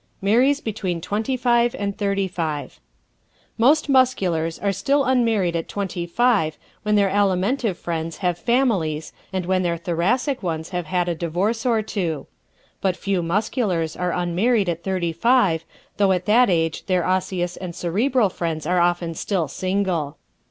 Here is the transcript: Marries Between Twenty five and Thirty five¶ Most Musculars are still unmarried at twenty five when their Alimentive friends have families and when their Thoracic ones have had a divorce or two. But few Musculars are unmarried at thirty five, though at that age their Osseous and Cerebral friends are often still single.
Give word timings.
Marries 0.19 0.61
Between 0.61 0.99
Twenty 0.99 1.37
five 1.37 1.75
and 1.77 1.95
Thirty 1.95 2.27
five¶ 2.27 2.79
Most 3.55 3.87
Musculars 3.87 4.57
are 4.59 4.71
still 4.71 5.03
unmarried 5.03 5.55
at 5.55 5.67
twenty 5.69 6.07
five 6.07 6.57
when 6.81 6.95
their 6.95 7.11
Alimentive 7.11 7.75
friends 7.77 8.17
have 8.17 8.39
families 8.39 9.13
and 9.31 9.45
when 9.45 9.61
their 9.61 9.77
Thoracic 9.77 10.41
ones 10.41 10.69
have 10.69 10.87
had 10.87 11.07
a 11.07 11.13
divorce 11.13 11.67
or 11.67 11.83
two. 11.83 12.25
But 12.81 12.97
few 12.97 13.21
Musculars 13.21 13.95
are 13.95 14.09
unmarried 14.11 14.69
at 14.69 14.83
thirty 14.83 15.11
five, 15.13 15.65
though 15.97 16.13
at 16.13 16.25
that 16.25 16.49
age 16.49 16.87
their 16.87 17.05
Osseous 17.05 17.55
and 17.55 17.75
Cerebral 17.75 18.29
friends 18.29 18.65
are 18.65 18.79
often 18.81 19.13
still 19.13 19.47
single. 19.47 20.17